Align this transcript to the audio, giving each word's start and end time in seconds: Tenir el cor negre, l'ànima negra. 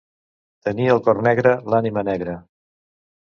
Tenir 0.69 0.87
el 0.93 1.01
cor 1.07 1.19
negre, 1.27 1.53
l'ànima 1.73 2.05
negra. 2.09 2.37